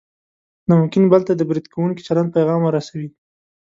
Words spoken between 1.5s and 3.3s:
کوونکي چلند پیغام ورسوي.